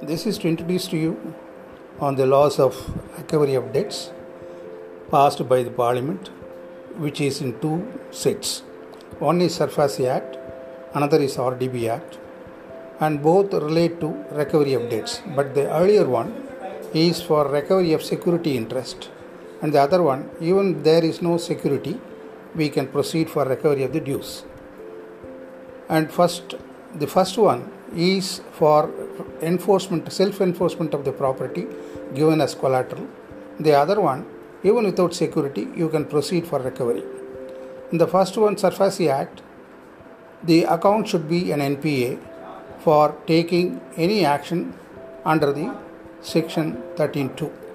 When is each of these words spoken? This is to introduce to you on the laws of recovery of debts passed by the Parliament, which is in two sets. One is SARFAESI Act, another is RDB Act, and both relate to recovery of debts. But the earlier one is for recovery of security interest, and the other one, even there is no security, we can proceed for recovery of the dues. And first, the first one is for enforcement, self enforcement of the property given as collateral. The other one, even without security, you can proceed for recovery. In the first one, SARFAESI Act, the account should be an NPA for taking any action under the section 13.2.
This 0.00 0.26
is 0.26 0.38
to 0.38 0.48
introduce 0.48 0.86
to 0.88 0.96
you 0.96 1.34
on 1.98 2.14
the 2.14 2.24
laws 2.24 2.60
of 2.60 2.72
recovery 3.18 3.54
of 3.54 3.72
debts 3.72 4.12
passed 5.10 5.48
by 5.48 5.64
the 5.64 5.72
Parliament, 5.72 6.28
which 6.98 7.20
is 7.20 7.40
in 7.40 7.58
two 7.58 7.84
sets. 8.12 8.60
One 9.18 9.40
is 9.40 9.58
SARFAESI 9.58 10.06
Act, 10.06 10.38
another 10.94 11.20
is 11.20 11.36
RDB 11.36 11.88
Act, 11.88 12.16
and 13.00 13.20
both 13.20 13.52
relate 13.52 13.98
to 13.98 14.24
recovery 14.30 14.74
of 14.74 14.88
debts. 14.88 15.20
But 15.34 15.56
the 15.56 15.68
earlier 15.68 16.08
one 16.08 16.46
is 16.94 17.20
for 17.20 17.48
recovery 17.48 17.92
of 17.92 18.04
security 18.04 18.56
interest, 18.56 19.10
and 19.62 19.72
the 19.72 19.80
other 19.80 20.00
one, 20.00 20.30
even 20.40 20.84
there 20.84 21.04
is 21.04 21.20
no 21.20 21.38
security, 21.38 22.00
we 22.54 22.68
can 22.68 22.86
proceed 22.86 23.28
for 23.28 23.44
recovery 23.44 23.82
of 23.82 23.92
the 23.92 24.00
dues. 24.00 24.44
And 25.88 26.12
first, 26.12 26.54
the 26.94 27.08
first 27.08 27.36
one 27.36 27.72
is 27.96 28.42
for 28.52 28.92
enforcement, 29.42 30.12
self 30.12 30.40
enforcement 30.40 30.94
of 30.94 31.04
the 31.04 31.12
property 31.12 31.66
given 32.14 32.40
as 32.40 32.54
collateral. 32.54 33.06
The 33.60 33.74
other 33.74 34.00
one, 34.00 34.26
even 34.62 34.84
without 34.84 35.14
security, 35.14 35.68
you 35.74 35.88
can 35.88 36.04
proceed 36.04 36.46
for 36.46 36.58
recovery. 36.60 37.02
In 37.92 37.98
the 37.98 38.06
first 38.06 38.36
one, 38.36 38.56
SARFAESI 38.56 39.08
Act, 39.08 39.42
the 40.42 40.64
account 40.64 41.08
should 41.08 41.28
be 41.28 41.52
an 41.52 41.60
NPA 41.60 42.18
for 42.80 43.16
taking 43.26 43.80
any 43.96 44.24
action 44.24 44.74
under 45.24 45.52
the 45.52 45.74
section 46.20 46.82
13.2. 46.96 47.67